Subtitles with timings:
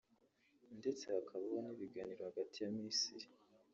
[0.79, 3.27] ndetse hakabaho n’ibiganiro hagati ya Misiri